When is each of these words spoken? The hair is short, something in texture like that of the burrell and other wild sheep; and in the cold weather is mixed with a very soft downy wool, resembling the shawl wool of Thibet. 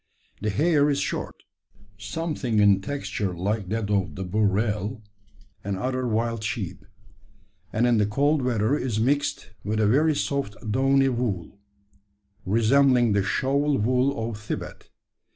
The 0.41 0.49
hair 0.49 0.89
is 0.89 0.97
short, 0.99 1.43
something 1.95 2.57
in 2.59 2.81
texture 2.81 3.35
like 3.37 3.69
that 3.69 3.91
of 3.91 4.15
the 4.15 4.23
burrell 4.23 5.03
and 5.63 5.77
other 5.77 6.07
wild 6.07 6.43
sheep; 6.43 6.87
and 7.71 7.85
in 7.85 7.99
the 7.99 8.07
cold 8.07 8.41
weather 8.41 8.75
is 8.75 8.99
mixed 8.99 9.51
with 9.63 9.79
a 9.79 9.85
very 9.85 10.15
soft 10.15 10.55
downy 10.71 11.09
wool, 11.09 11.59
resembling 12.47 13.11
the 13.13 13.21
shawl 13.21 13.77
wool 13.77 14.27
of 14.27 14.39
Thibet. 14.39 14.89